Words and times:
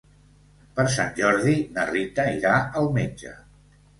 Per 0.77 0.85
Sant 0.93 1.11
Jordi 1.19 1.53
na 1.77 1.85
Rita 1.91 2.25
irà 2.37 2.57
al 2.81 2.91
metge. 2.99 3.37